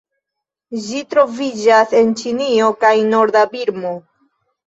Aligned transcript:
Ĝi 0.85 1.01
troviĝas 1.13 1.93
en 1.99 2.09
Ĉinio 2.21 2.71
kaj 2.85 2.93
norda 3.13 3.47
Birmo. 3.55 3.95